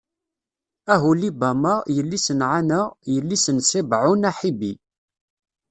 Uhulibama, 0.95 1.73
yelli-s 1.95 2.27
n 2.39 2.41
Ɛana, 2.51 2.81
yelli-s 3.13 3.45
n 3.55 3.57
Ṣibɛun 3.69 4.27
Aḥibi. 4.29 4.71